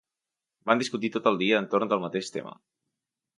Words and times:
Van 0.71 0.79
discutir 0.81 1.11
tot 1.17 1.29
el 1.33 1.37
dia 1.41 1.59
entorn 1.65 1.93
del 1.93 2.03
mateix 2.07 2.33
tema. 2.39 2.57